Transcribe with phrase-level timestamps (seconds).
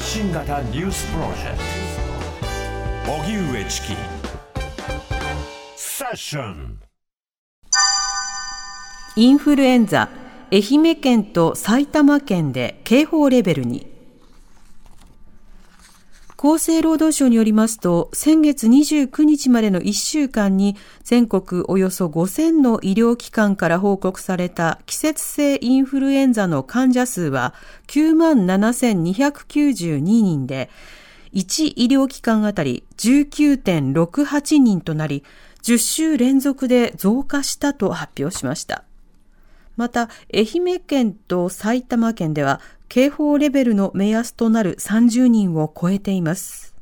[0.00, 1.58] 発信型ニュースプロジェク
[3.04, 3.12] ト。
[3.12, 3.88] 荻上チキ。
[5.76, 6.80] セッション。
[9.16, 10.08] インフルエンザ
[10.50, 13.89] 愛媛県と埼玉県で警報レベルに。
[16.42, 27.52] 厚生労働省によりますと、先月29日までの1週間に全国およそ5000の医療機関から報告された季節性インフルエンザの患者数は
[27.88, 30.70] 97,292人で、
[31.34, 35.22] 1医療機関あたり19.68人となり、
[35.62, 38.84] 10週連続で増加したと発表しました。
[39.76, 46.74] また、愛媛県と埼玉県では警報レベルの目安となる30人を超えています。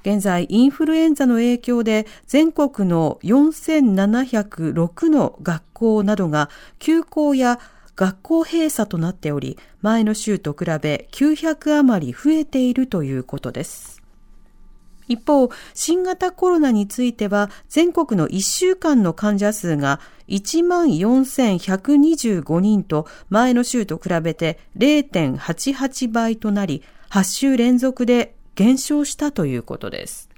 [0.00, 6.48] 現在、インフルエンザの影響で全国の4706の学校などが
[6.78, 7.60] 休校や
[7.96, 13.97] 学校閉鎖となっており、前の週と比べ900余り増えているということです。
[15.08, 30.28] 一方、新型コロナについては、全国の1週間の患者数が14,125人と前の週と比べて0.88倍となり、8週連続で減少したということです。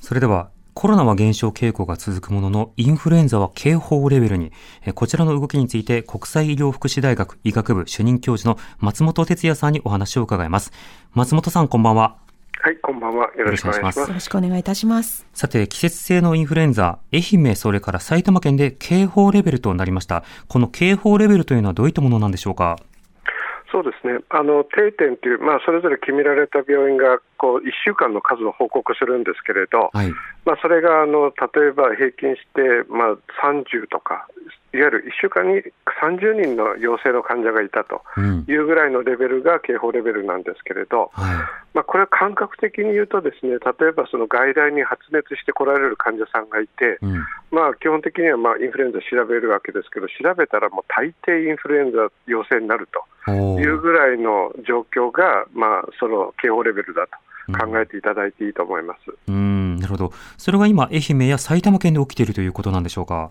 [0.00, 4.52] それでは、コロナは減少傾向が続くものの、インフルエンザは警報レベルに、
[4.94, 10.72] こちらの動きについて、国際医療福祉大学医学部主任教授の松本哲也さんにお話を伺います。
[11.12, 12.16] 松本さん、こんばんは。
[12.64, 13.28] はい、こんばんは。
[13.36, 13.98] よろしくお願いします。
[13.98, 15.26] よろしくお願いいたします。
[15.34, 20.22] さて、季節性のインフルエンザ、愛媛、それから埼玉県で警報レベルとなりました。
[20.46, 22.76] この警報レベルというのはどういったものなんでしょうか？
[23.72, 30.12] そうですね、あの定点という、まあ、それぞれ決められた病院がこう1週間の数を報告するんですけれど、はい、
[30.44, 34.28] まあ、それがあの例えば平均して、まあ、30とか、
[34.74, 35.62] いわゆる1週間に
[36.00, 38.02] 30人の陽性の患者がいたと
[38.48, 41.36] いうぐらいのレベルが警報レベルなんですけれど、うんはい、
[41.74, 53.04] まあ、これは感覚的に言うと、ですね例えばその外来に発熱して来られる患者さんがいて、うん、まあ、基本的にはまあインフルエンザ調べるわけですけど、調べたらもう大抵インフルエンザ陽性になると。
[53.30, 53.32] い
[53.68, 59.00] うぐらいの状況が、まあ、その警報レベルだと考えていただいていいと思います。
[59.28, 60.12] うん、なるほど。
[60.36, 63.30] それが今、愛媛や埼玉県で起きているということなんでしょうか？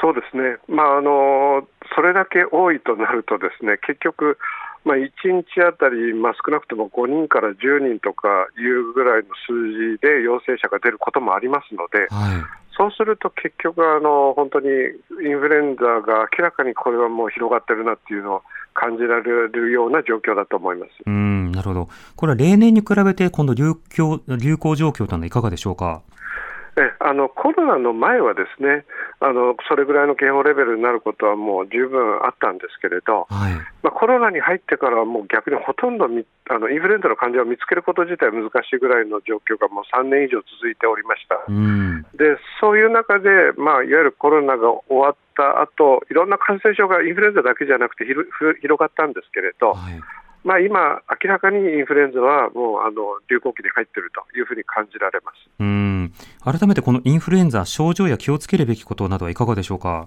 [0.00, 0.58] そうですね。
[0.68, 4.38] まあ、あの、それだけ多いとなるとですね、結局、
[4.84, 12.44] まあ、1日あたり、まあ、少なくとも5人から10人とかいうぐらいの数字で陽性者が出ることもありますので、はい、
[12.76, 18.42] そうすると結局あの、本当にインフルエンザが明らかにこれはもう広がってるなっていうのを
[18.74, 26.02] 感じられるような状況だと思いますうんなるほど、これは例年に比べて、今度流行、流行状況というのはいかがでしょうか？
[26.76, 28.84] えあのコロナの前はですね
[29.20, 41.40] あのそれぐらいの警報レベルになることはもう十分あったんですけれど、はい、まあ、コロナに入ってからはもう逆にほとんどみあのインフルエンザの患者を見つけること自体難しいぐらいの状況がもう3年以上続いておりました。
[41.48, 48.28] うん、でそういう中で、まあ、いわゆるコロナが終わった後いろんな感染症がインフルエンザだけじゃなくて広
[48.78, 50.00] がったんですけれど、はい
[50.46, 55.50] まあ、今、明らかにインフルエンザはもうあの流行期に入っているというふうに感じられます。
[55.58, 56.12] うん。
[56.44, 60.06] 改めてこのインフルエンザ、症状や気をつけるべきことなどはいかがでしょうか？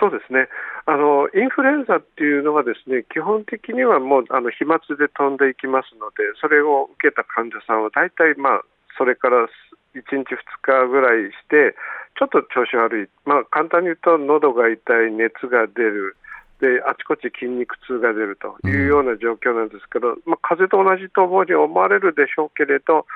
[0.00, 0.48] そうですね。
[0.86, 8.62] あのインフルエンザっていうのはですね基本的にはもうあの飛沫で飛んでいきますのでそれを受けた患者さんは大体、まあ、
[8.96, 9.44] それから
[9.92, 10.24] 1日、2
[10.62, 11.76] 日ぐらいして
[12.16, 16.16] ちょっと調子悪い、まあ、簡単に言うと喉が痛い、熱が出る、
[16.60, 23.06] であちこち筋肉痛が出るというような状況なんですけど、うん、まあ、風邪と同じと思われるでしょうけれど、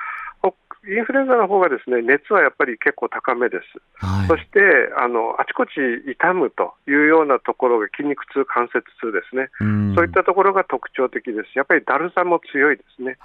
[0.85, 4.59] インフルエンザの方がですね熱はやっぱり結構高めです、はい、そして
[4.99, 5.71] あのあちこち
[6.11, 9.47] 痛むというようなところが筋肉痛、関節痛ですね、
[9.95, 13.15] そういったところが特徴的です、やっぱりだるさも強いですね、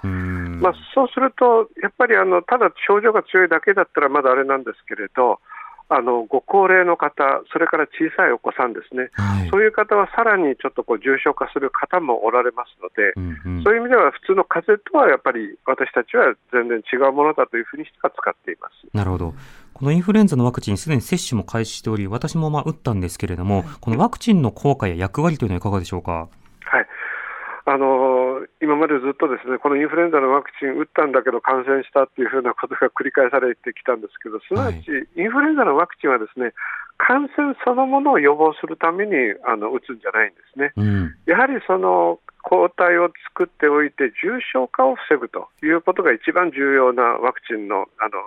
[0.63, 5.39] まあ、そうすると、やっぱりあのただ症状が強いだけだったらまだあれなんですけれど、
[5.91, 18.87] あのご高齢の方、それから小さいお子さんですね、はい、そういう方はさらにちょっとこう重症化する方もおられますので、うんうん、そういう意味では普通の風邪とはやっぱり私たちは全然違うものだというふうにしては使っています。
[18.93, 19.33] なるほど。
[19.73, 26.27] このインフルエンザのワクチン、すでに接種も開始しており、私もまあ打ったんですけれども、このワクチンの効果や役割というのはいかがでしょうか？
[26.65, 26.87] はい。
[27.65, 27.87] あの
[28.61, 34.83] 今までずっとですねこのインフルエンザのワクチン打ったんだけど感染したっていうふうなことが繰り返されてきたんですけど、すなわち
[35.15, 36.51] インフルエンザのワクチンはですね
[36.99, 39.15] 感染そのものを予防するために
[39.47, 40.73] あの打つんじゃないんですね。
[40.75, 48.19] うん、やはりその抗体を作っておいて重症化を防ぐということが一番重要なワクチンのあの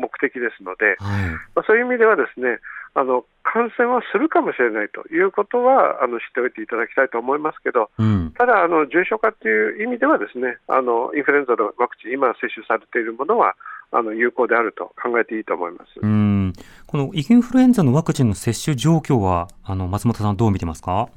[0.00, 1.30] 目的ですので、はい。
[1.54, 2.58] まあ、そういう意味ではですね
[2.94, 8.32] あの感染はするかもしれないということはあの知っておいていただきたいと思いますけど、うん。
[8.36, 13.54] ただあの、重症化という意味ではですねあのインフルエンザのワクチン、今接種されているものは
[13.92, 16.00] あの有効であると考えていいと思います。
[16.00, 16.52] うん。
[16.86, 21.08] このインフルエンザのワクチンの接種状況は、あの、松本さんどう見てますか？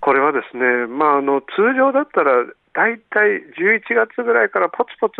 [0.00, 1.46] これはですね、まあ、あの通
[1.76, 2.44] 常だったら、
[2.74, 5.14] 大体11月ぐらいからポツポツ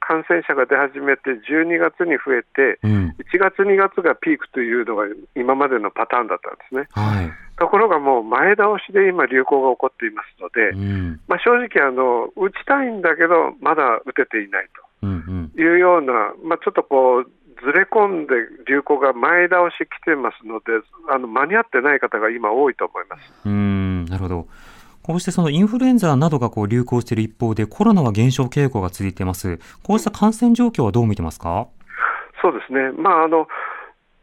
[0.00, 3.14] 感染者が出始めて、12月に増えて、うん。
[3.30, 5.04] 1月、2月がピークというのが
[5.34, 6.86] 今までのパターンだったんですね。
[6.90, 7.30] はい。
[7.58, 11.20] ところがもう前倒しで今、流行が起こっていますので、うん。
[11.26, 14.68] まあ、正直あの、打ちたいんだけど、まだ打てていない。
[15.00, 15.06] と
[15.60, 17.30] いうような、まあ、ちょっとこう、
[17.64, 18.34] ずれ込んで
[18.68, 23.32] 流行が前倒し来てますので、あの間に合ってない方が今、多いと思います。
[23.46, 24.46] うーん、なるほど。
[25.06, 29.60] こうしてそのインフルエンザなどがこう流行している一方でコロナは減少傾向が続いています。
[29.84, 31.68] こうした感染状況はどう見てますか？
[32.42, 33.46] そうですね、まああの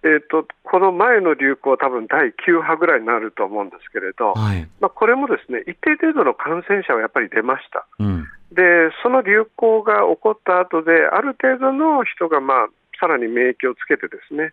[0.03, 4.67] えー、とこの前の流行、多分第9波ぐらいになると思うんですけれど、はい。
[4.81, 7.87] まあ、これもですね一定程度の感染者はやっぱり出ました。
[7.99, 8.27] うん。
[8.51, 12.67] で、その流行が起こった後で、ある程度の人が、まあ、
[12.99, 14.51] さらに免疫をつけてですね、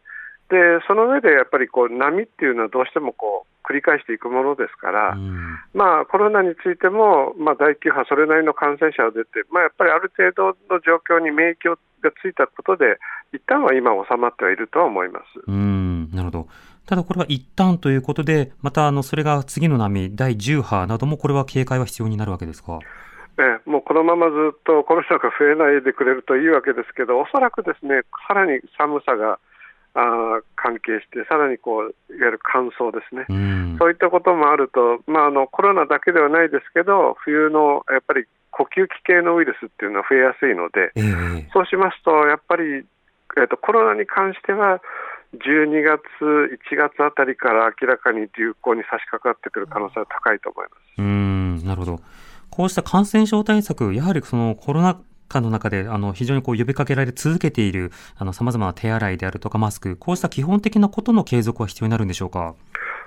[0.50, 0.56] で
[0.86, 5.58] その上でやっぱりこう波っていうのはどうしてもこう繰り返していくものですから、うん。
[5.74, 11.68] まあ、コロナについても、まあ、第9波、それなりの感染者が出て、まあ、やっぱりある程度の状況に免疫
[12.02, 12.98] がついたことで、
[13.32, 15.24] 一旦は今、収まってはいるとは思います。
[15.46, 16.48] うーん、なるほど。
[16.86, 22.80] ただこれは一旦ということで、またあの、それが次の波、第10波などもこれは警戒は必要になるわけですか？
[23.38, 29.38] ええもうこのままずっとコロナが増えないでくれるといいわけですけど、おそらくですね、さらに寒さが
[29.94, 33.76] あー関係して、さらにこういわゆる乾燥ですね、うん。
[33.78, 42.84] そういったこともあると、まあ、あのコロナだけではないですけど、冬のやっぱり呼吸器系のウイルスっていうのは増えやすいので、ええそうしますと、やっぱり、
[43.38, 44.80] えっとコロナに関しては、
[45.34, 46.02] 12月、
[46.70, 50.80] 1月あたりから明らかに流行に差し掛かってくる可能性は高いと思います。
[50.98, 52.00] うーん、なるほど。
[52.50, 55.00] こうした感染症対策、やはりそのコロナ
[55.30, 62.54] 禍の中で、あの、非常にこう呼びかけられ続けている、あの、様々な手洗いであるとかマスク、こうした基本的なことの継続は必要になるんでしょうか？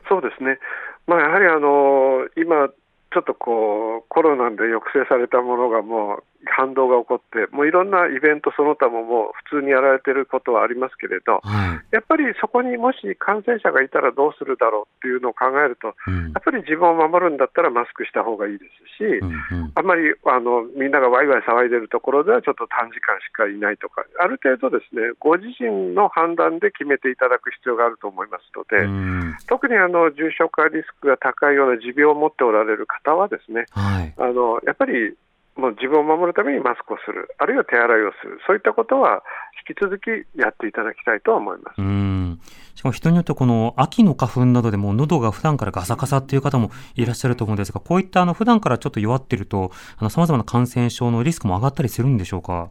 [0.09, 0.57] そうですね、
[1.05, 6.23] まあ、やはりあの今、ちょっとこうコロナで抑制されたものがもう
[6.53, 11.95] 反動が起こって、もういろんなイベントその他ももう普通にやられてることはありますけれど、はい。
[11.95, 18.65] やっぱりそこにもし感染者がいたらどうするだろうっていうのを考えると、うんやっぱり自分を守るんだったらマスクした方がいいで
[18.97, 34.13] すし、うんうんあんまりあのみんながワイワイ騒いでるところではちょっと短時間しかいないとか、ある程度ですね、ご自身の判断で決めていただく必要があると思いますので、うん特にあの重症化リスクが高いような持病を持っておられる方はですね、はい。
[34.17, 35.15] あのやっぱり
[35.55, 39.23] もう自分を守るためにマスクをする、あるいは手洗いをする、そういったことは
[39.67, 40.09] 引き続き
[40.39, 41.79] やっていただきたいと思います。
[41.79, 42.39] うん。
[42.75, 52.67] しかも人によってはこの秋の花粉などでも喉が普段からガサガサっていう方もいらっしゃると思うんですが、こういったあの普段からちょっと弱っていると、あの様々な感染症のリスクも上がったりするんでしょうか？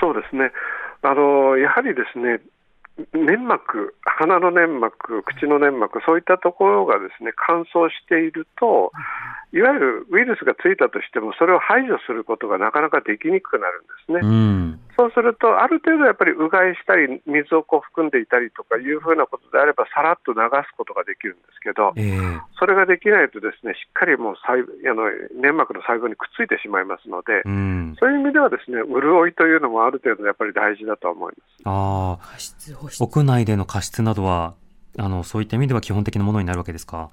[0.00, 0.50] そうですね。
[1.02, 2.40] あのやはりですね、
[3.12, 8.92] 粘膜、鼻の粘膜、口の粘膜、そういったところがですね乾燥していると、
[9.52, 14.20] いわゆるウイルスがついたとしても、それを排除することがなかなかできにくくなるんですね。
[14.22, 14.80] うん。
[15.02, 27.96] そうすると、ある程度やっぱりうがいしたり、水をこう含んでいたりとかいうふうなことであれば、さらっと流すことができるんですけど、ええそれができないとですね、しっかりもう細あの粘膜の細胞にくっついてしまいますので、うん。
[27.98, 31.62] そういう意味ではですね、潤いというのもある程度やっぱり大事だと思います。
[31.64, 32.18] あ。
[33.00, 34.54] 屋内での加湿などは、
[34.96, 37.10] あの、そういった意味では基本的なものになるわけですか？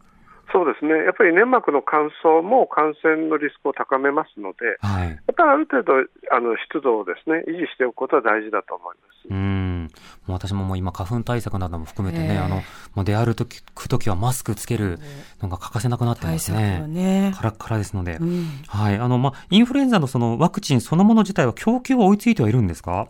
[0.51, 5.10] そうですね、やっぱり粘膜の乾燥も感染のリスクを高めますので、はい。
[5.10, 5.94] やっぱりある程度
[6.32, 9.27] あの湿度をですね維持しておくことは大事だと思います。
[9.29, 9.88] うん。
[10.25, 12.62] もう私ももう今花粉対策なども含めてね、ええあの、
[12.96, 14.98] もう出歩くときはマスクつける
[15.41, 16.86] のが欠かせなくなってますね。
[16.88, 17.34] ね。
[17.36, 18.18] カラッカラですので。
[18.20, 18.96] うんはい。
[18.96, 23.08] あの、まあ、インフルエンザのそのワクチンそのもの自体は供給は追いついてはいるんですか？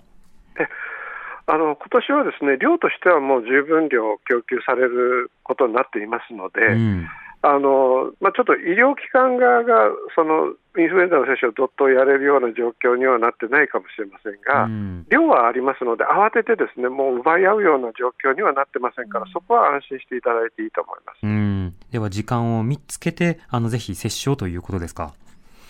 [1.51, 7.08] あの今年はですね量としてはもう十分量供給されることになっていますので、うん。
[7.41, 21.17] あのまあ、ちょっと医療機関側がそのインフルエンザの接種をどっとやれるような状況にはなってないかもしれませんが、うん量はありますので、慌ててですねもう奪い合うような状況にはなってませんから、そこは安心していただいていいと思います。
[21.24, 21.75] うん。
[21.91, 25.13] では時間を見つけて、あの、ぜひ接種をということですか？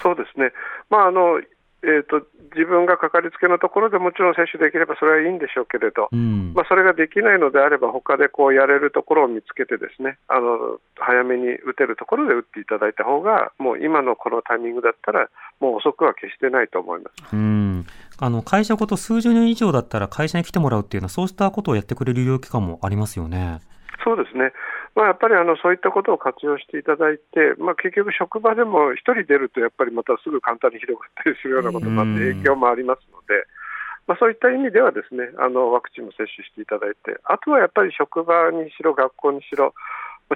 [0.02, 0.52] そうですね、
[0.90, 1.40] まあ、あの
[1.82, 17.36] えーと、自分がかかりつけのところでもちろん接種できればそれはいいんでしょうけれど、うん、まあ、それができないのであれば、他でこうやれるところを見つけて、ですねあの早めに打てるところで打っていただいた方が、もう今のこのタイミングだったら、もう遅くは決してないと思います。
[17.36, 17.86] うん
[18.22, 23.62] あの会社ごと数十年以上だったら会社に来てもらうっていうのは、そうしたことをやってくれる医療機関もありますよね。
[24.04, 24.52] そうですね。
[24.96, 33.46] まあ、やっぱりあのそういったことを活用していただいて、まあ、結局、職場でも1人出ると、やっぱりまたすぐ簡単に広がったりするようなこともあって、影響もありますので、
[34.08, 39.74] まあ、そういった意味では、ですねあのワクチンも接種していただいて、あとはやっぱり職場にしろ、学校にしろ、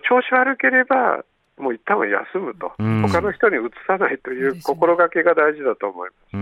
[0.07, 1.25] 調子悪ければ、
[1.57, 6.37] もう一旦は休むと、他の人にうつさないという心がけが大事だと思います。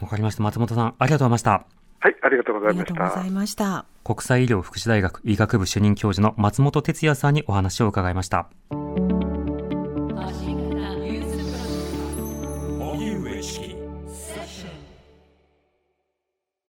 [0.00, 0.42] わかりました。
[0.42, 1.81] 松本さん、ありがとうございました。
[2.02, 2.94] はい、ありがとうございました。
[2.94, 3.84] ありがとうございました。
[4.02, 8.48] 国際医療福祉大学医学部主任教授の松本哲也さんにお話を伺いました。